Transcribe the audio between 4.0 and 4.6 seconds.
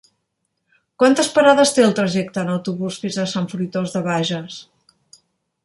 Bages?